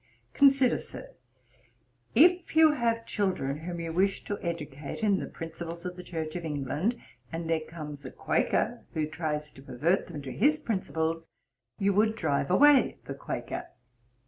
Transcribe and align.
'Consider, 0.33 0.79
Sir; 0.79 1.11
if 2.15 2.55
you 2.55 2.71
have 2.71 3.05
children 3.05 3.59
whom 3.59 3.79
you 3.79 3.93
wish 3.93 4.23
to 4.23 4.39
educate 4.41 5.03
in 5.03 5.19
the 5.19 5.27
principles 5.27 5.85
of 5.85 5.95
the 5.95 6.01
Church 6.01 6.35
of 6.35 6.43
England, 6.43 6.97
and 7.31 7.47
there 7.47 7.59
comes 7.59 8.03
a 8.03 8.09
Quaker 8.09 8.81
who 8.95 9.05
tries 9.05 9.51
to 9.51 9.61
pervert 9.61 10.07
them 10.07 10.23
to 10.23 10.31
his 10.31 10.57
principles, 10.57 11.29
you 11.77 11.93
would 11.93 12.15
drive 12.15 12.49
away 12.49 12.97
the 13.05 13.13
Quaker. 13.13 13.67